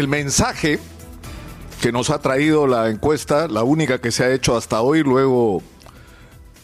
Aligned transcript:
El 0.00 0.08
mensaje 0.08 0.78
que 1.82 1.92
nos 1.92 2.08
ha 2.08 2.20
traído 2.22 2.66
la 2.66 2.88
encuesta, 2.88 3.48
la 3.48 3.64
única 3.64 4.00
que 4.00 4.10
se 4.10 4.24
ha 4.24 4.32
hecho 4.32 4.56
hasta 4.56 4.80
hoy, 4.80 5.02
luego 5.02 5.62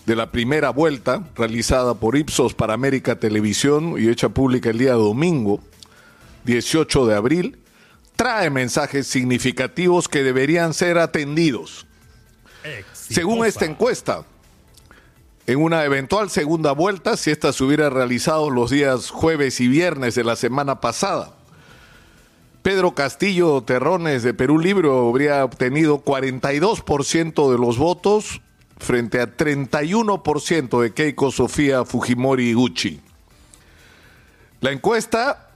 de 0.07 0.17
la 0.17 0.33
primera 0.33 0.71
vuelta 0.71 1.23
realizada 1.35 1.93
por 1.93 2.17
Ipsos 2.17 2.55
para 2.55 2.73
América 2.73 3.21
Televisión 3.21 3.97
y 3.99 4.09
hecha 4.09 4.31
pública 4.31 4.71
el 4.71 4.79
día 4.79 4.95
domingo, 4.95 5.61
18 6.45 7.05
de 7.05 7.15
abril, 7.15 7.59
trae 8.17 8.49
mensajes 8.49 9.07
significativos 9.07 10.09
que 10.09 10.23
deberían 10.23 10.73
ser 10.73 10.97
atendidos. 10.97 11.87
Según 12.95 13.45
esta 13.45 13.67
encuesta, 13.67 14.25
en 15.47 15.59
una 15.59 15.85
eventual 15.85 16.31
segunda 16.31 16.73
vuelta, 16.73 17.19
si 17.19 17.33
esta 17.33 17.53
se 17.53 17.65
hubiera 17.65 17.91
realizado 17.91 18.49
los 18.49 18.71
días 18.71 19.11
jueves 19.11 19.61
y 19.61 19.69
viernes 19.69 20.15
de 20.15 20.25
la 20.25 20.37
semana 20.37 20.81
pasada, 20.81 21.36
Pedro 22.67 22.97
Castillo 22.97 23.63
Terrones 23.63 24.25
de 24.25 24.35
Perú 24.35 24.59
Libre 24.59 24.89
habría 24.89 25.45
obtenido 25.45 26.05
42% 26.05 27.53
de 27.53 27.59
los 27.59 27.79
votos 27.79 28.41
frente 28.79 29.21
a 29.21 29.37
31% 29.37 30.83
de 30.83 30.93
Keiko 30.93 31.31
Sofía 31.31 31.85
Fujimori 31.85 32.55
Gucci. 32.55 33.01
La 34.61 34.73
encuesta 34.73 35.51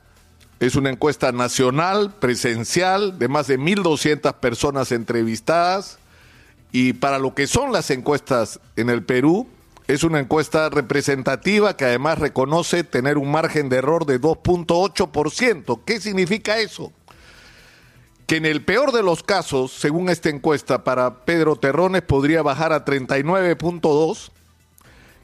es 0.60 0.76
una 0.76 0.90
encuesta 0.90 1.32
nacional, 1.32 2.14
presencial, 2.20 3.18
de 3.18 3.26
más 3.26 3.48
de 3.48 3.58
1.200 3.58 4.34
personas 4.34 4.92
entrevistadas 4.92 5.98
y 6.70 6.92
para 6.92 7.18
lo 7.18 7.34
que 7.34 7.48
son 7.48 7.72
las 7.72 7.90
encuestas 7.90 8.60
en 8.76 8.88
el 8.88 9.02
Perú, 9.02 9.48
es 9.88 10.04
una 10.04 10.20
encuesta 10.20 10.68
representativa 10.68 11.76
que 11.76 11.86
además 11.86 12.20
reconoce 12.20 12.84
tener 12.84 13.18
un 13.18 13.32
margen 13.32 13.68
de 13.68 13.78
error 13.78 14.06
de 14.06 14.20
2.8%. 14.20 15.80
¿Qué 15.84 16.00
significa 16.00 16.58
eso? 16.58 16.92
Que 18.30 18.36
en 18.36 18.46
el 18.46 18.64
peor 18.64 18.92
de 18.92 19.02
los 19.02 19.24
casos, 19.24 19.72
según 19.72 20.08
esta 20.08 20.28
encuesta, 20.28 20.84
para 20.84 21.24
Pedro 21.24 21.56
Terrones 21.56 22.02
podría 22.02 22.42
bajar 22.42 22.72
a 22.72 22.84
39.2 22.84 24.30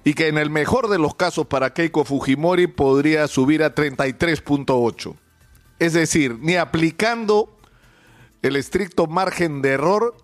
y 0.03 0.15
que 0.15 0.27
en 0.27 0.39
el 0.39 0.51
mejor 0.51 0.89
de 0.89 0.99
los 0.99 1.15
casos 1.15 1.47
para 1.47 1.73
Keiko 1.73 2.05
Fujimori 2.05 2.67
podría 2.67 3.29
subir 3.29 3.63
a 3.63 3.77
33.8. 3.77 5.15
Es 5.79 5.93
decir, 5.93 6.37
ni 6.41 6.57
aplicando 6.57 7.57
el 8.43 8.57
estricto 8.57 9.07
margen 9.07 9.63
de 9.63 9.69
error, 9.69 10.17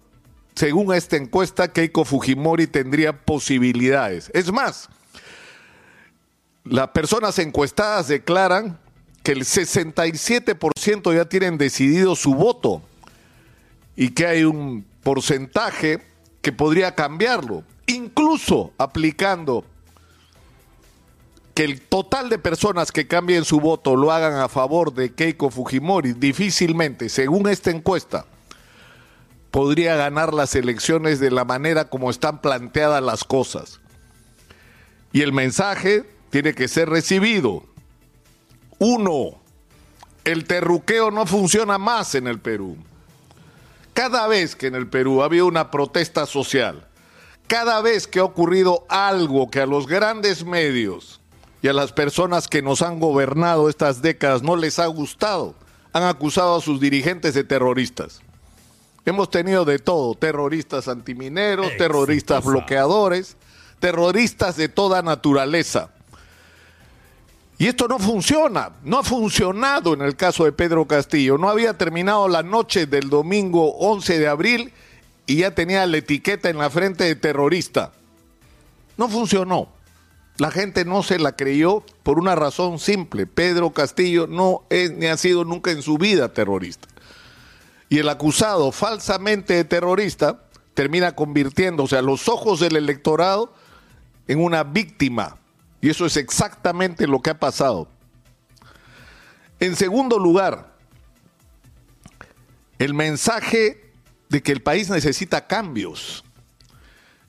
según 0.57 0.93
esta 0.93 1.17
encuesta, 1.17 1.73
Keiko 1.73 2.05
Fujimori 2.05 2.67
tendría 2.67 3.25
posibilidades. 3.25 4.29
Es 4.35 4.51
más, 4.51 4.89
las 6.65 6.89
personas 6.89 7.39
encuestadas 7.39 8.09
declaran 8.09 8.81
que 9.23 9.33
el 9.33 9.41
67% 9.41 11.15
ya 11.15 11.25
tienen 11.27 11.59
decidido 11.59 12.17
su 12.17 12.35
voto 12.35 12.83
y 13.97 14.11
que 14.11 14.27
hay 14.27 14.45
un 14.45 14.85
porcentaje 15.03 16.03
que 16.41 16.53
podría 16.53 16.95
cambiarlo, 16.95 17.63
incluso 17.87 18.73
aplicando 18.79 19.65
que 21.55 21.65
el 21.65 21.83
total 21.83 22.31
de 22.31 22.39
personas 22.39 22.91
que 22.91 23.07
cambien 23.07 23.45
su 23.45 23.61
voto 23.61 23.95
lo 23.95 24.11
hagan 24.11 24.35
a 24.35 24.49
favor 24.49 24.93
de 24.95 25.13
Keiko 25.13 25.51
Fujimori, 25.51 26.15
difícilmente, 26.15 27.09
según 27.09 27.49
esta 27.49 27.71
encuesta, 27.71 28.25
podría 29.51 29.95
ganar 29.97 30.33
las 30.33 30.55
elecciones 30.55 31.21
de 31.21 31.31
la 31.31 31.45
manera 31.45 31.91
como 31.91 32.11
están 32.11 32.41
planteadas 32.41 33.03
las 33.03 33.23
cosas. 33.23 33.81
Y 35.13 35.21
el 35.21 35.33
mensaje 35.33 36.05
tiene 36.31 36.55
que 36.55 36.69
ser 36.69 36.89
recibido 36.89 37.65
uno, 38.85 39.39
el 40.25 40.45
terruqueo 40.45 41.13
no 41.13 41.25
funciona 41.25 41.79
más 41.79 42.17
en 42.17 42.27
el 42.27 42.41
Perú. 42.41 42.77
Cada 43.95 44.27
vez 44.27 44.57
que 44.57 44.67
en 44.67 44.75
el 44.75 44.89
Perú 44.89 45.23
había 45.23 45.45
una 45.45 45.71
protesta 45.71 46.27
social, 46.27 46.89
cada 47.47 47.81
vez 47.81 48.09
que 48.09 48.19
ha 48.19 48.25
ocurrido 48.25 48.85
algo 48.89 49.49
que 49.51 49.61
a 49.61 49.67
los 49.67 49.87
grandes 49.87 50.45
medios 50.45 51.21
y 51.63 51.69
a 51.69 51.73
las 51.73 51.93
personas 51.93 52.49
que 52.49 52.61
nos 52.61 52.83
han 52.83 52.99
gobernado 52.99 53.69
estas 53.69 54.03
décadas 54.03 54.43
no 54.43 54.57
les 54.57 54.81
ha 54.81 54.87
gustado, 54.87 55.55
han 55.93 56.03
acusado 56.03 56.57
a 56.57 56.61
sus 56.61 56.81
dirigentes 56.81 57.35
de 57.35 57.45
terroristas. 57.45 58.21
Hemos 59.05 59.31
tenido 59.31 59.65
de 59.65 59.79
todo, 59.79 60.17
terroristas 60.17 60.89
antimineros, 60.89 61.71
terroristas 61.79 62.45
bloqueadores, 62.45 63.37
terroristas 63.79 64.57
de 64.57 64.69
toda 64.69 65.03
naturaleza. 65.03 65.91
Y 67.59 67.69
esto 67.69 67.87
no 67.87 67.99
funciona, 67.99 68.73
no 68.83 68.99
ha 68.99 69.05
funcionado 69.05 69.95
en 69.95 70.03
el 70.03 70.17
caso 70.17 70.45
de 70.45 70.53
Pedro 70.53 70.87
Castillo. 70.87 71.39
No 71.39 71.49
había 71.49 71.79
terminado 71.79 72.27
la 72.29 72.43
noche 72.43 72.87
del 72.87 73.09
domingo 73.09 73.77
11 73.77 74.19
de 74.19 74.29
abril 74.29 74.73
y 75.27 75.37
ya 75.37 75.55
tenía 75.55 75.87
la 75.87 75.99
etiqueta 75.99 76.51
en 76.51 76.59
la 76.59 76.71
frente 76.71 77.05
de 77.05 77.15
terrorista. 77.15 77.93
No 78.97 79.09
funcionó. 79.09 79.69
La 80.39 80.51
gente 80.51 80.85
no 80.85 81.03
se 81.03 81.19
la 81.19 81.37
creyó 81.37 81.85
por 82.03 82.19
una 82.19 82.35
razón 82.35 82.79
simple. 82.79 83.27
Pedro 83.27 83.71
Castillo 83.71 84.27
no 84.27 84.65
es 84.71 84.93
ni 84.93 85.07
ha 85.07 85.17
sido 85.17 85.45
nunca 85.45 85.71
en 85.71 85.83
su 85.83 85.99
vida 85.99 86.33
terrorista. 86.33 86.89
Y 87.89 87.99
el 87.99 88.09
acusado 88.09 88.73
falsamente 88.73 89.55
de 89.55 89.65
terrorista 89.65 90.45
termina 90.75 91.15
convirtiéndose 91.15 91.97
a 91.97 92.03
los 92.03 92.29
ojos 92.29 92.59
del 92.59 92.77
electorado 92.77 93.53
en 94.27 94.41
una 94.41 94.65
víctima 94.65 95.37
y 95.83 95.91
eso 95.91 96.07
es 96.07 96.17
exactamente 96.17 97.07
lo 97.09 97.21
que 97.21 97.31
ha 97.31 97.39
pasado. 97.39 97.89
En 99.59 99.75
segundo 99.75 100.19
lugar, 100.19 100.77
el 102.79 102.95
mensaje 102.95 103.93
de 104.29 104.43
que 104.43 104.53
el 104.53 104.63
país 104.63 104.89
necesita 104.89 105.49
cambios, 105.49 106.25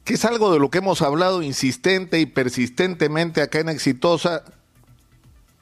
que 0.03 0.13
es 0.13 0.23
algo 0.23 0.53
de 0.53 0.59
lo 0.59 0.69
que 0.69 0.77
hemos 0.77 1.01
hablado 1.01 1.41
insistente 1.41 2.19
y 2.19 2.27
persistentemente 2.27 3.41
acá 3.41 3.59
en 3.59 3.69
Exitosa, 3.69 4.43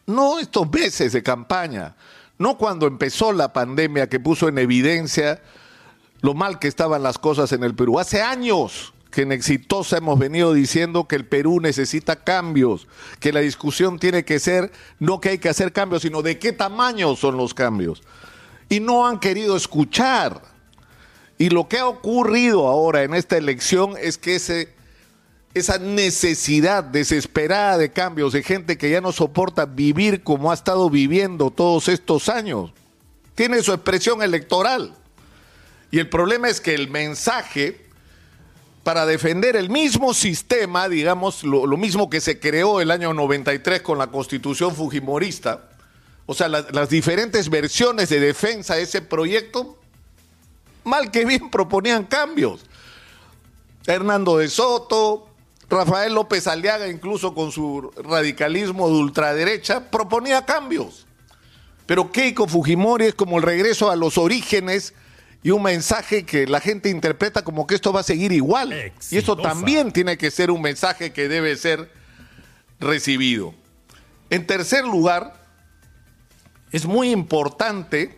no 0.06 0.40
estos 0.40 0.69
meses 0.69 1.13
de 1.13 1.24
campaña, 1.24 1.96
no 2.38 2.57
cuando 2.57 2.88
empezó 2.88 3.31
la 3.31 3.53
pandemia 3.53 4.09
que 4.09 4.19
puso 4.19 4.50
en 4.50 4.57
evidencia 4.57 5.41
lo 6.19 6.34
mal 6.34 6.59
que 6.59 6.68
estaban 6.68 7.03
las 7.03 7.18
cosas 7.18 7.53
en 7.53 7.63
el 7.63 7.74
Perú, 7.74 8.00
hace 8.00 8.22
años 8.22 8.94
que 9.12 9.24
en 9.24 9.32
Exitosa 9.34 9.98
hemos 9.98 10.18
venido 10.18 10.54
diciendo 10.54 11.08
que 11.08 11.18
el 11.18 11.26
Perú 11.26 11.60
necesita 11.60 12.24
cambios, 12.24 12.88
que 13.20 13.34
la 13.34 13.42
discusión 13.42 14.00
tiene 14.00 14.24
que 14.24 14.40
ser 14.40 14.72
no 15.00 15.20
que 15.20 15.30
hay 15.30 15.38
que 15.38 15.50
hacer 15.50 15.74
cambios, 15.74 16.02
sino 16.02 16.22
de 16.22 16.40
qué 16.40 16.54
tamaño 16.54 17.16
son 17.16 17.38
los 17.38 17.54
cambios. 17.54 18.02
Y 18.70 18.80
no 18.80 19.06
han 19.06 19.20
querido 19.20 19.58
escuchar. 19.58 20.42
Y 21.38 21.50
lo 21.50 21.68
que 21.68 21.80
ha 21.80 21.88
ocurrido 21.88 22.68
ahora 22.68 23.04
en 23.04 23.14
esta 23.14 23.36
elección 23.36 23.96
es 24.02 24.18
que 24.18 24.36
ese, 24.36 24.74
esa 25.54 25.78
necesidad 25.78 26.84
desesperada 26.84 27.78
de 27.78 27.92
cambios, 27.92 28.32
de 28.32 28.44
gente 28.44 28.78
que 28.78 28.92
ya 28.92 29.02
no 29.02 29.12
soporta 29.12 29.66
vivir 29.66 30.24
como 30.24 30.52
ha 30.52 30.54
estado 30.54 30.90
viviendo 30.90 31.52
todos 31.52 31.90
estos 31.90 32.30
años, 32.30 32.72
tiene 33.36 33.62
su 33.62 33.74
expresión 33.74 34.24
electoral. 34.24 34.96
Y 35.90 36.00
el 36.00 36.08
problema 36.08 36.48
es 36.48 36.62
que 36.62 36.74
el 36.74 36.90
mensaje 36.90 37.91
para 38.84 39.06
defender 39.06 39.56
el 39.56 39.69
mismo 39.69 40.14
sistema, 40.14 40.90
digamos, 40.90 41.44
lo, 41.44 41.66
mismo 41.78 42.09
que 42.09 42.19
se 42.19 42.40
creó 42.40 42.81
el 42.81 42.90
año 42.90 43.14
93 43.14 43.81
con 43.81 43.97
la 43.97 44.08
constitución 44.08 44.75
fujimorista, 44.75 45.69
o 46.25 46.34
sea, 46.34 46.47
las 46.47 46.90
diferentes 46.90 47.50
versiones 47.50 48.09
de 48.09 48.19
defensa 48.19 48.75
de 48.75 48.84
ese 48.84 49.02
proyecto, 49.02 49.78
mal 50.84 51.12
que 51.12 51.25
bien 51.25 51.50
proponían 51.52 52.06
cambios. 52.06 52.66
Hernando 53.86 54.38
de 54.38 54.47
Soto, 54.47 55.28
Rafael 55.69 56.13
López 56.13 56.48
Aliaga, 56.48 56.88
incluso 56.88 57.34
con 57.34 57.52
su 57.52 57.92
radicalismo 57.98 58.88
de 58.88 58.96
ultraderecha, 58.96 59.90
proponía 59.92 60.46
cambios. 60.46 61.06
Pero 61.86 62.12
Keiko 62.12 62.48
Fujimori 62.48 63.06
es 63.06 63.16
como 63.16 63.38
el 63.38 63.44
regreso 63.44 63.92
a 63.92 63.96
los 63.96 64.18
orígenes 64.18 64.94
y 65.44 65.50
un 65.50 65.64
mensaje 65.64 66.24
que 66.24 66.46
la 66.46 66.60
gente 66.60 66.90
interpreta 66.90 67.44
como 67.44 67.66
que 67.66 67.76
esto 67.76 67.92
va 67.92 68.02
a 68.02 68.04
seguir 68.04 68.32
igual. 68.32 68.74
Y 69.10 69.18
eso 69.18 69.36
también 69.36 69.92
tiene 69.92 70.18
que 70.18 70.30
ser 70.30 70.52
un 70.52 70.62
mensaje 70.62 71.14
que 71.14 71.28
debe 71.28 71.56
ser 71.56 71.92
recibido. 72.80 73.54
En 74.30 74.46
tercer 74.46 74.86
lugar, 74.86 75.46
es 76.72 76.86
muy 76.86 77.12
importante 77.12 78.18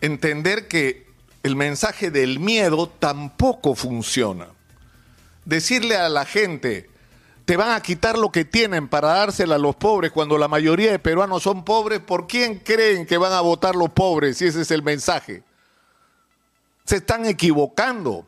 entender 0.00 0.68
que 0.68 1.06
el 1.42 1.56
mensaje 1.56 2.10
del 2.10 2.38
miedo 2.38 2.88
tampoco 2.88 3.74
funciona. 3.74 4.48
Decirle 5.44 5.96
a 5.96 6.08
la 6.08 6.24
gente, 6.24 6.88
te 7.44 7.56
van 7.56 7.72
a 7.72 7.82
quitar 7.82 8.16
lo 8.16 8.30
que 8.30 8.44
tienen 8.44 8.88
para 8.88 9.08
dársela 9.08 9.56
a 9.56 9.58
los 9.58 9.76
pobres 9.76 10.12
cuando 10.12 10.38
la 10.38 10.48
mayoría 10.48 10.92
de 10.92 10.98
peruanos 10.98 11.42
son 11.42 11.64
pobres, 11.64 12.00
¿por 12.00 12.26
quién 12.26 12.60
creen 12.60 13.06
que 13.06 13.18
van 13.18 13.32
a 13.32 13.40
votar 13.40 13.74
los 13.74 13.90
pobres 13.90 14.38
si 14.38 14.46
ese 14.46 14.62
es 14.62 14.70
el 14.70 14.82
mensaje? 14.82 15.42
Se 16.84 16.96
están 16.96 17.26
equivocando. 17.26 18.26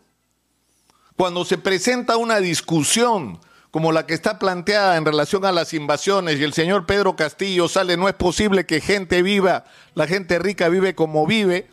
Cuando 1.16 1.44
se 1.44 1.58
presenta 1.58 2.16
una 2.16 2.40
discusión 2.40 3.38
como 3.70 3.92
la 3.92 4.06
que 4.06 4.14
está 4.14 4.38
planteada 4.38 4.96
en 4.96 5.04
relación 5.04 5.44
a 5.44 5.52
las 5.52 5.74
invasiones 5.74 6.38
y 6.38 6.44
el 6.44 6.54
señor 6.54 6.86
Pedro 6.86 7.16
Castillo 7.16 7.68
sale, 7.68 7.96
no 7.96 8.08
es 8.08 8.14
posible 8.14 8.64
que 8.64 8.80
gente 8.80 9.22
viva, 9.22 9.64
la 9.94 10.06
gente 10.06 10.38
rica 10.38 10.68
vive 10.68 10.94
como 10.94 11.26
vive, 11.26 11.68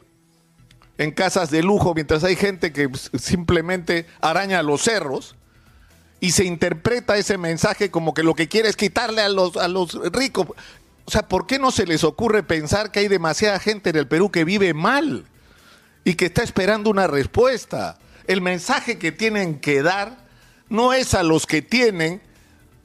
en 0.97 1.11
casas 1.11 1.49
de 1.49 1.63
lujo, 1.63 1.93
mientras 1.93 2.23
hay 2.23 2.35
gente 2.35 2.71
que 2.71 2.89
simplemente 3.17 4.05
araña 4.21 4.61
los 4.63 4.81
cerros, 4.81 5.35
y 6.19 6.31
se 6.31 6.45
interpreta 6.45 7.17
ese 7.17 7.37
mensaje 7.37 7.89
como 7.89 8.13
que 8.13 8.23
lo 8.23 8.33
que 8.33 8.47
quiere 8.47 8.69
es 8.69 8.75
quitarle 8.75 9.21
a 9.21 9.29
los, 9.29 9.57
a 9.57 9.67
los 9.67 9.93
ricos. 10.11 10.47
O 11.05 11.11
sea, 11.11 11.27
¿por 11.27 11.47
qué 11.47 11.59
no 11.59 11.71
se 11.71 11.85
les 11.85 12.03
ocurre 12.03 12.43
pensar 12.43 12.91
que 12.91 12.99
hay 12.99 13.07
demasiada 13.09 13.59
gente 13.59 13.89
en 13.89 13.97
el 13.97 14.07
Perú 14.07 14.31
que 14.31 14.45
vive 14.45 14.73
mal 14.73 15.25
y 16.03 16.15
que 16.15 16.25
está 16.25 16.43
esperando 16.43 16.89
una 16.89 17.07
respuesta? 17.07 17.97
El 18.27 18.41
mensaje 18.41 18.97
que 18.97 19.11
tienen 19.11 19.59
que 19.59 19.81
dar 19.81 20.25
no 20.69 20.93
es 20.93 21.13
a 21.13 21.23
los 21.23 21.45
que 21.45 21.61
tienen, 21.61 22.21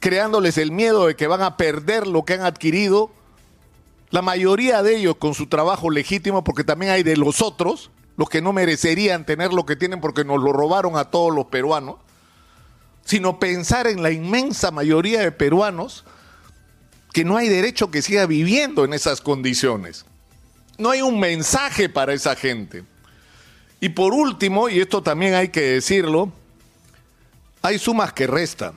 creándoles 0.01 0.59
el 0.59 0.73
miedo 0.73 1.07
de 1.07 1.17
que 1.17 1.27
van 1.27 1.43
a 1.43 1.57
perder 1.57 2.07
lo 2.07 2.25
que 2.25 2.35
han 2.35 2.43
adquirido, 2.43 3.11
la 4.11 4.23
mayoría 4.23 4.83
de 4.83 4.97
ellos 4.97 5.17
con 5.17 5.35
su 5.35 5.47
trabajo 5.47 5.91
legítimo, 5.91 6.45
porque 6.45 6.65
también 6.65 6.93
hay 6.93 7.03
de 7.03 7.17
los 7.17 7.43
otros, 7.43 7.91
los 8.17 8.29
que 8.29 8.43
no 8.43 8.53
merecerían 8.53 9.25
tener 9.25 9.53
lo 9.53 9.65
que 9.65 9.77
tienen 9.77 10.01
porque 10.01 10.25
nos 10.25 10.43
lo 10.43 10.53
robaron 10.53 10.97
a 10.97 11.07
todos 11.07 11.35
los 11.35 11.47
peruanos, 11.47 11.97
sino 13.05 13.39
pensar 13.39 13.87
en 13.87 14.03
la 14.03 14.11
inmensa 14.11 14.71
mayoría 14.71 15.21
de 15.21 15.33
peruanos 15.33 16.05
que 17.13 17.25
no 17.25 17.37
hay 17.37 17.49
derecho 17.49 17.91
que 17.91 18.03
siga 18.03 18.27
viviendo 18.27 18.85
en 18.85 18.93
esas 18.93 19.21
condiciones. 19.21 20.05
No 20.79 20.91
hay 20.91 21.03
un 21.03 21.19
mensaje 21.19 21.89
para 21.89 22.13
esa 22.13 22.37
gente. 22.37 22.85
Y 23.81 23.91
por 23.91 24.13
último, 24.13 24.69
y 24.69 24.81
esto 24.81 25.03
también 25.03 25.35
hay 25.35 25.49
que 25.49 25.61
decirlo, 25.61 26.33
hay 27.63 27.79
sumas 27.79 28.13
que 28.13 28.27
restan. 28.27 28.73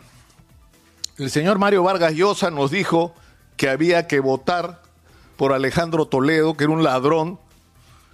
El 1.18 1.32
señor 1.32 1.60
Mario 1.60 1.84
Vargas 1.84 2.14
Llosa 2.14 2.52
nos 2.52 2.72
dijo 2.72 3.14
que 3.58 3.70
había 3.70 4.08
que 4.08 4.20
votar 4.20 4.82
por 5.38 5.54
Alejandro 5.54 6.06
Toledo, 6.06 6.56
que 6.56 6.66
era 6.66 6.74
un 6.74 6.84
ladrón 6.84 7.40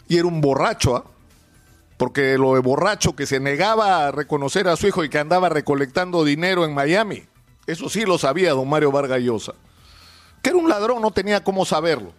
y 0.08 0.18
era 0.18 0.28
un 0.28 0.40
borracho, 0.40 0.96
¿ah? 0.96 1.04
porque 1.98 2.38
lo 2.38 2.54
de 2.54 2.62
borracho 2.62 3.16
que 3.16 3.26
se 3.26 3.40
negaba 3.40 4.08
a 4.08 4.12
reconocer 4.12 4.68
a 4.68 4.78
su 4.78 4.88
hijo 4.88 5.04
y 5.04 5.10
que 5.10 5.20
andaba 5.20 5.50
recolectando 5.50 6.24
dinero 6.24 6.64
en 6.64 6.74
Miami, 6.74 7.24
eso 7.66 7.90
sí 7.90 8.06
lo 8.06 8.18
sabía 8.18 8.52
don 8.52 8.70
Mario 8.70 8.92
Vargas 8.92 9.22
Llosa. 9.22 9.54
Que 10.42 10.50
era 10.50 10.58
un 10.58 10.70
ladrón 10.70 11.02
no 11.02 11.12
tenía 11.12 11.44
cómo 11.44 11.66
saberlo, 11.66 12.14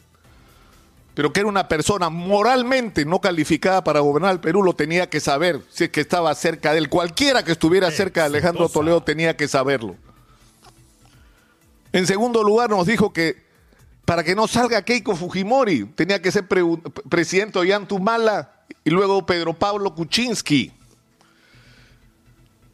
pero 1.18 1.32
que 1.32 1.40
era 1.40 1.48
una 1.48 1.66
persona 1.66 2.10
moralmente 2.10 3.04
no 3.04 3.20
calificada 3.20 3.82
para 3.82 3.98
gobernar 3.98 4.34
el 4.34 4.38
Perú 4.38 4.62
lo 4.62 4.74
tenía 4.74 5.10
que 5.10 5.18
saber, 5.18 5.60
si 5.68 5.82
es 5.82 5.90
que 5.90 6.00
estaba 6.00 6.32
cerca 6.36 6.72
de 6.72 6.78
él. 6.78 6.88
Cualquiera 6.88 7.44
que 7.44 7.50
estuviera 7.50 7.90
cerca 7.90 8.20
de 8.20 8.26
Alejandro 8.26 8.68
Toledo 8.68 9.02
tenía 9.02 9.36
que 9.36 9.48
saberlo. 9.48 9.96
En 11.90 12.06
segundo 12.06 12.44
lugar 12.44 12.70
nos 12.70 12.86
dijo 12.86 13.12
que 13.12 13.42
para 14.04 14.22
que 14.22 14.36
no 14.36 14.46
salga 14.46 14.82
Keiko 14.82 15.16
Fujimori 15.16 15.86
tenía 15.86 16.22
que 16.22 16.30
ser 16.30 16.46
presidente 17.08 17.58
Ollantumala 17.58 18.52
y 18.84 18.90
luego 18.90 19.26
Pedro 19.26 19.54
Pablo 19.54 19.96
Kuczynski. 19.96 20.72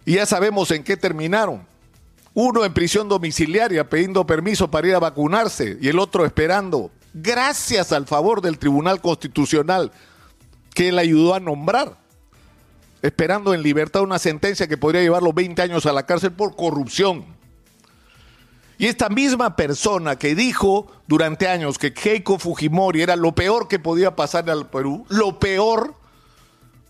Y 0.05 0.17
ya 0.17 0.27
sabemos 0.27 0.71
en 0.71 0.85
qué 0.85 0.99
terminaron. 0.99 1.67
Uno 2.35 2.63
en 2.63 2.75
prisión 2.75 3.09
domiciliaria 3.09 3.89
pidiendo 3.89 4.27
permiso 4.27 4.71
para 4.71 4.87
ir 4.87 4.95
a 4.97 4.99
vacunarse 4.99 5.79
y 5.81 5.89
el 5.89 5.99
otro 5.99 6.27
esperando, 6.27 6.91
gracias 7.15 7.93
al 7.93 8.07
favor 8.07 8.43
del 8.43 8.59
Tribunal 8.59 9.01
Constitucional 9.01 9.93
que 10.75 10.89
él 10.89 10.99
ayudó 10.99 11.35
a 11.35 11.41
nombrar, 11.41 11.97
esperando 13.01 13.55
en 13.55 13.63
libertad 13.63 14.03
una 14.03 14.19
sentencia 14.19 14.67
que 14.67 14.77
podría 14.77 15.03
llevarlo 15.03 15.33
20 15.33 15.63
años 15.63 15.87
a 15.87 15.93
la 15.93 16.05
cárcel 16.05 16.33
por 16.33 16.57
corrupción. 16.57 17.25
Y 18.77 18.87
esta 18.87 19.09
misma 19.09 19.55
persona 19.55 20.17
que 20.17 20.35
dijo 20.35 20.89
durante 21.07 21.47
años 21.47 21.79
que 21.79 21.95
Keiko 21.95 22.41
Fujimori 22.41 23.03
era 23.03 23.15
lo 23.15 23.33
peor 23.33 23.69
que 23.69 23.79
podía 23.79 24.17
pasar 24.17 24.51
al 24.51 24.69
Perú, 24.69 25.07
lo 25.09 25.39
peor, 25.39 25.95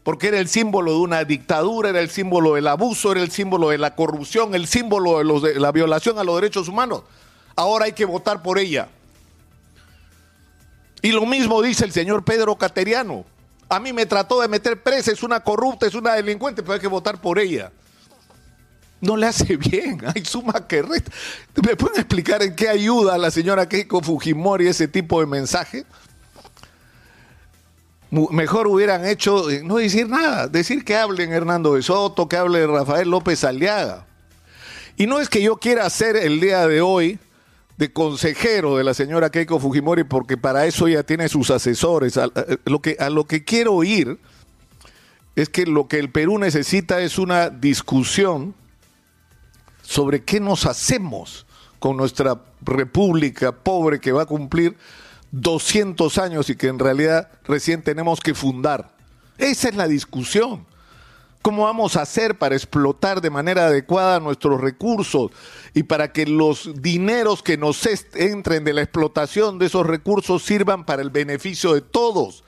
porque 0.02 0.28
era 0.28 0.38
el 0.38 0.48
símbolo 0.48 0.92
de 0.92 0.98
una 0.98 1.24
dictadura, 1.24 1.90
era 1.90 2.00
el 2.00 2.08
símbolo 2.08 2.54
del 2.54 2.68
abuso, 2.68 3.12
era 3.12 3.20
el 3.20 3.30
símbolo 3.30 3.68
de 3.68 3.76
la 3.78 3.94
corrupción, 3.94 4.54
el 4.54 4.66
símbolo 4.66 5.18
de, 5.18 5.24
los 5.24 5.42
de 5.42 5.60
la 5.60 5.72
violación 5.72 6.18
a 6.18 6.24
los 6.24 6.36
derechos 6.36 6.68
humanos. 6.68 7.02
Ahora 7.54 7.84
hay 7.84 7.92
que 7.92 8.06
votar 8.06 8.42
por 8.42 8.58
ella. 8.58 8.88
Y 11.04 11.12
lo 11.12 11.24
mismo 11.26 11.60
dice 11.60 11.84
el 11.84 11.92
señor 11.92 12.24
Pedro 12.24 12.56
Cateriano. 12.56 13.24
A 13.68 13.78
mí 13.78 13.92
me 13.92 14.06
trató 14.06 14.40
de 14.40 14.48
meter 14.48 14.82
presa, 14.82 15.12
es 15.12 15.22
una 15.22 15.40
corrupta, 15.40 15.86
es 15.86 15.94
una 15.94 16.14
delincuente, 16.14 16.62
pero 16.62 16.74
hay 16.74 16.80
que 16.80 16.88
votar 16.88 17.20
por 17.20 17.38
ella 17.38 17.70
no 19.04 19.16
le 19.16 19.26
hace 19.26 19.56
bien. 19.58 20.00
Hay 20.14 20.24
suma 20.24 20.66
que 20.66 20.82
resta. 20.82 21.12
¿Me 21.62 21.76
pueden 21.76 22.00
explicar 22.00 22.42
en 22.42 22.56
qué 22.56 22.68
ayuda 22.68 23.14
a 23.14 23.18
la 23.18 23.30
señora 23.30 23.68
Keiko 23.68 24.00
Fujimori 24.00 24.66
ese 24.66 24.88
tipo 24.88 25.20
de 25.20 25.26
mensaje? 25.26 25.84
Mejor 28.10 28.68
hubieran 28.68 29.04
hecho 29.04 29.50
eh, 29.50 29.62
no 29.64 29.76
decir 29.76 30.08
nada, 30.08 30.46
decir 30.46 30.84
que 30.84 30.96
hablen 30.96 31.32
Hernando 31.32 31.74
de 31.74 31.82
Soto, 31.82 32.28
que 32.28 32.36
hable 32.36 32.66
Rafael 32.66 33.10
López 33.10 33.42
Aliaga. 33.42 34.06
Y 34.96 35.06
no 35.06 35.20
es 35.20 35.28
que 35.28 35.42
yo 35.42 35.56
quiera 35.56 35.90
ser 35.90 36.16
el 36.16 36.40
día 36.40 36.66
de 36.68 36.80
hoy 36.80 37.18
de 37.76 37.92
consejero 37.92 38.76
de 38.76 38.84
la 38.84 38.94
señora 38.94 39.30
Keiko 39.30 39.58
Fujimori, 39.58 40.04
porque 40.04 40.36
para 40.36 40.66
eso 40.66 40.86
ya 40.88 41.02
tiene 41.02 41.28
sus 41.28 41.50
asesores. 41.50 42.18
lo 42.64 42.80
que, 42.80 42.96
a 42.98 43.10
lo 43.10 43.24
que 43.26 43.44
quiero 43.44 43.82
ir 43.82 44.18
es 45.36 45.48
que 45.48 45.66
lo 45.66 45.88
que 45.88 45.98
el 45.98 46.10
Perú 46.10 46.38
necesita 46.38 47.00
es 47.00 47.18
una 47.18 47.50
discusión 47.50 48.54
sobre 49.82 50.22
qué 50.22 50.40
nos 50.40 50.66
hacemos 50.66 51.46
con 51.78 51.96
nuestra 51.96 52.40
república 52.62 53.52
pobre 53.52 54.00
que 54.00 54.12
va 54.12 54.22
a 54.22 54.26
cumplir 54.26 54.76
200 55.32 56.16
años 56.18 56.48
y 56.48 56.56
que 56.56 56.68
en 56.68 56.78
realidad 56.78 57.28
recién 57.44 57.82
tenemos 57.82 58.20
que 58.20 58.34
fundar. 58.34 58.94
Esa 59.36 59.68
es 59.68 59.74
la 59.74 59.88
discusión. 59.88 60.64
¿Cómo 61.44 61.64
vamos 61.64 61.96
a 61.96 62.00
hacer 62.00 62.38
para 62.38 62.54
explotar 62.54 63.20
de 63.20 63.28
manera 63.28 63.66
adecuada 63.66 64.18
nuestros 64.18 64.62
recursos 64.62 65.30
y 65.74 65.82
para 65.82 66.10
que 66.10 66.24
los 66.24 66.70
dineros 66.80 67.42
que 67.42 67.58
nos 67.58 67.86
entren 68.14 68.64
de 68.64 68.72
la 68.72 68.80
explotación 68.80 69.58
de 69.58 69.66
esos 69.66 69.86
recursos 69.86 70.42
sirvan 70.42 70.86
para 70.86 71.02
el 71.02 71.10
beneficio 71.10 71.74
de 71.74 71.82
todos? 71.82 72.44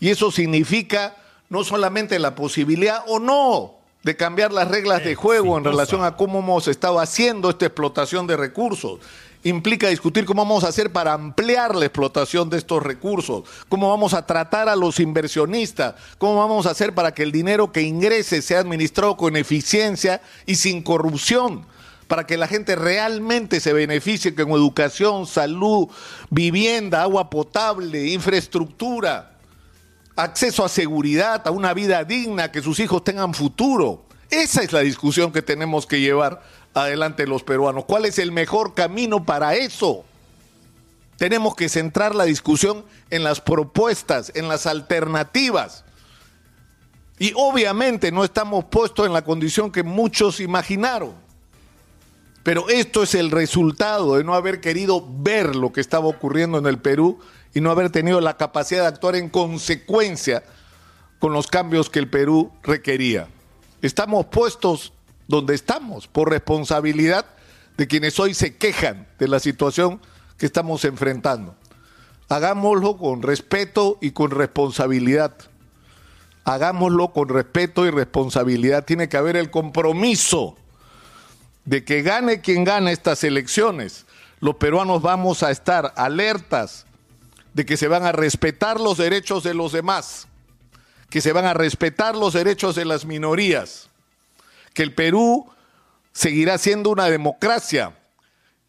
Y 0.00 0.08
eso 0.08 0.32
significa 0.32 1.14
no 1.48 1.62
solamente 1.62 2.18
la 2.18 2.34
posibilidad 2.34 3.04
o 3.06 3.20
no 3.20 3.74
de 4.02 4.16
cambiar 4.16 4.52
las 4.52 4.66
reglas 4.66 5.04
de 5.04 5.14
juego 5.14 5.56
en 5.56 5.62
relación 5.62 6.02
a 6.02 6.16
cómo 6.16 6.40
hemos 6.40 6.66
estado 6.66 6.98
haciendo 6.98 7.50
esta 7.50 7.66
explotación 7.66 8.26
de 8.26 8.36
recursos. 8.36 8.98
Implica 9.44 9.88
discutir 9.88 10.24
cómo 10.24 10.44
vamos 10.44 10.64
a 10.64 10.68
hacer 10.68 10.92
para 10.92 11.12
ampliar 11.12 11.76
la 11.76 11.86
explotación 11.86 12.50
de 12.50 12.58
estos 12.58 12.82
recursos, 12.82 13.44
cómo 13.68 13.88
vamos 13.88 14.12
a 14.14 14.26
tratar 14.26 14.68
a 14.68 14.76
los 14.76 14.98
inversionistas, 14.98 15.94
cómo 16.18 16.36
vamos 16.36 16.66
a 16.66 16.70
hacer 16.70 16.94
para 16.94 17.14
que 17.14 17.22
el 17.22 17.32
dinero 17.32 17.70
que 17.70 17.82
ingrese 17.82 18.42
sea 18.42 18.60
administrado 18.60 19.16
con 19.16 19.36
eficiencia 19.36 20.20
y 20.46 20.56
sin 20.56 20.82
corrupción 20.82 21.66
para 22.08 22.26
que 22.26 22.38
la 22.38 22.46
gente 22.46 22.74
realmente 22.74 23.60
se 23.60 23.74
beneficie 23.74 24.34
con 24.34 24.48
educación, 24.52 25.26
salud, 25.26 25.88
vivienda, 26.30 27.02
agua 27.02 27.28
potable, 27.28 28.06
infraestructura 28.08 29.38
acceso 30.18 30.64
a 30.64 30.68
seguridad, 30.68 31.46
a 31.46 31.52
una 31.52 31.72
vida 31.72 32.02
digna, 32.02 32.50
que 32.50 32.60
sus 32.60 32.80
hijos 32.80 33.04
tengan 33.04 33.34
futuro. 33.34 34.04
Esa 34.30 34.62
es 34.62 34.72
la 34.72 34.80
discusión 34.80 35.32
que 35.32 35.42
tenemos 35.42 35.86
que 35.86 36.00
llevar 36.00 36.42
adelante 36.82 37.26
los 37.26 37.42
peruanos. 37.42 37.84
¿Cuál 37.84 38.04
es 38.04 38.18
el 38.18 38.32
mejor 38.32 38.74
camino 38.74 39.24
para 39.24 39.54
eso? 39.54 40.04
Tenemos 41.16 41.56
que 41.56 41.68
centrar 41.68 42.14
la 42.14 42.24
discusión 42.24 42.84
en 43.10 43.24
las 43.24 43.40
propuestas, 43.40 44.30
en 44.34 44.48
las 44.48 44.66
alternativas. 44.66 45.84
Y 47.18 47.32
obviamente 47.34 48.12
no 48.12 48.22
estamos 48.22 48.64
puestos 48.66 49.06
en 49.06 49.12
la 49.12 49.24
condición 49.24 49.72
que 49.72 49.82
muchos 49.82 50.38
imaginaron. 50.38 51.14
Pero 52.44 52.68
esto 52.68 53.02
es 53.02 53.14
el 53.14 53.30
resultado 53.30 54.14
de 54.14 54.24
no 54.24 54.34
haber 54.34 54.60
querido 54.60 55.04
ver 55.06 55.56
lo 55.56 55.72
que 55.72 55.80
estaba 55.80 56.06
ocurriendo 56.06 56.58
en 56.58 56.66
el 56.66 56.78
Perú 56.78 57.18
y 57.52 57.60
no 57.60 57.70
haber 57.70 57.90
tenido 57.90 58.20
la 58.20 58.36
capacidad 58.36 58.82
de 58.82 58.86
actuar 58.88 59.16
en 59.16 59.28
consecuencia 59.28 60.44
con 61.18 61.32
los 61.32 61.48
cambios 61.48 61.90
que 61.90 61.98
el 61.98 62.08
Perú 62.08 62.52
requería. 62.62 63.28
Estamos 63.82 64.26
puestos 64.26 64.92
donde 65.28 65.54
estamos 65.54 66.08
por 66.08 66.30
responsabilidad 66.30 67.26
de 67.76 67.86
quienes 67.86 68.18
hoy 68.18 68.34
se 68.34 68.56
quejan 68.56 69.06
de 69.18 69.28
la 69.28 69.38
situación 69.38 70.00
que 70.36 70.46
estamos 70.46 70.84
enfrentando. 70.84 71.54
Hagámoslo 72.28 72.96
con 72.96 73.22
respeto 73.22 73.98
y 74.00 74.10
con 74.10 74.30
responsabilidad. 74.30 75.34
Hagámoslo 76.44 77.12
con 77.12 77.28
respeto 77.28 77.86
y 77.86 77.90
responsabilidad. 77.90 78.84
Tiene 78.84 79.08
que 79.08 79.16
haber 79.16 79.36
el 79.36 79.50
compromiso 79.50 80.56
de 81.64 81.84
que 81.84 82.02
gane 82.02 82.40
quien 82.40 82.64
gane 82.64 82.92
estas 82.92 83.22
elecciones. 83.24 84.06
Los 84.40 84.56
peruanos 84.56 85.02
vamos 85.02 85.42
a 85.42 85.50
estar 85.50 85.92
alertas 85.96 86.86
de 87.54 87.66
que 87.66 87.76
se 87.76 87.88
van 87.88 88.04
a 88.04 88.12
respetar 88.12 88.80
los 88.80 88.98
derechos 88.98 89.42
de 89.42 89.54
los 89.54 89.72
demás, 89.72 90.28
que 91.10 91.20
se 91.20 91.32
van 91.32 91.44
a 91.44 91.54
respetar 91.54 92.16
los 92.16 92.34
derechos 92.34 92.74
de 92.74 92.84
las 92.84 93.04
minorías, 93.04 93.90
que 94.78 94.84
el 94.84 94.94
Perú 94.94 95.44
seguirá 96.12 96.56
siendo 96.56 96.90
una 96.90 97.06
democracia. 97.06 97.98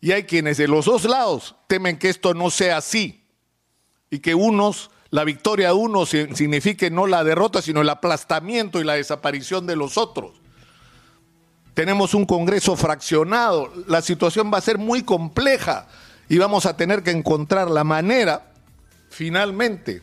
Y 0.01 0.11
hay 0.11 0.23
quienes 0.23 0.57
de 0.57 0.67
los 0.67 0.85
dos 0.85 1.03
lados 1.03 1.55
temen 1.67 1.99
que 1.99 2.09
esto 2.09 2.33
no 2.33 2.49
sea 2.49 2.77
así 2.77 3.27
y 4.09 4.17
que 4.17 4.33
unos 4.33 4.89
la 5.11 5.23
victoria 5.23 5.67
de 5.67 5.73
uno 5.75 6.07
signifique 6.07 6.89
no 6.89 7.05
la 7.05 7.23
derrota, 7.23 7.61
sino 7.61 7.81
el 7.81 7.89
aplastamiento 7.89 8.81
y 8.81 8.85
la 8.85 8.95
desaparición 8.95 9.67
de 9.67 9.75
los 9.75 9.99
otros. 9.99 10.31
Tenemos 11.75 12.15
un 12.15 12.25
Congreso 12.25 12.75
fraccionado, 12.75 13.71
la 13.85 14.01
situación 14.01 14.51
va 14.51 14.57
a 14.57 14.61
ser 14.61 14.79
muy 14.79 15.03
compleja 15.03 15.87
y 16.27 16.39
vamos 16.39 16.65
a 16.65 16.75
tener 16.75 17.03
que 17.03 17.11
encontrar 17.11 17.69
la 17.69 17.83
manera, 17.83 18.51
finalmente, 19.11 20.01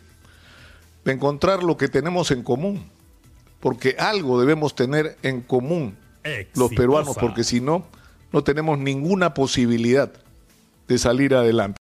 de 1.05 1.13
encontrar 1.13 1.65
lo 1.65 1.77
que 1.77 1.89
tenemos 1.89 2.31
en 2.31 2.45
común, 2.45 2.93
porque 3.61 3.97
algo 3.99 4.41
debemos 4.41 4.75
tener 4.75 5.17
en 5.23 5.41
común 5.41 5.97
los 6.55 6.73
peruanos, 6.73 7.17
porque 7.21 7.45
si 7.45 7.61
no, 7.61 7.87
no 8.33 8.43
tenemos 8.43 8.79
ninguna 8.79 9.35
posibilidad 9.35 10.13
de 10.89 10.99
salir 10.99 11.35
adelante. 11.35 11.75